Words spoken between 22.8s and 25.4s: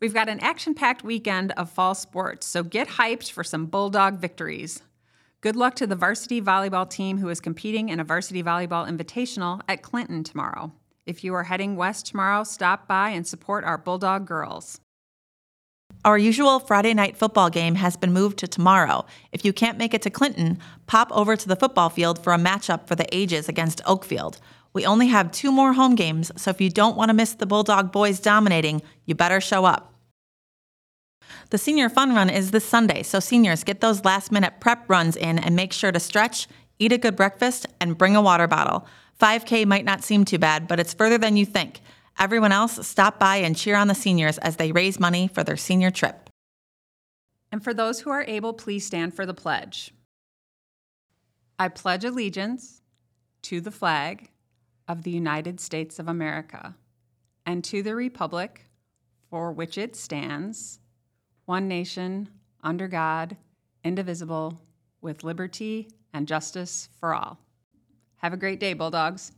for the ages against Oakfield. We only have